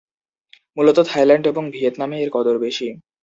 মূলত 0.77 0.97
থাইল্যান্ড 1.09 1.45
এবং 1.47 1.63
ভিয়েতনামে 1.71 2.17
এর 2.21 2.29
কদর 2.33 2.55
বেশি। 2.59 2.87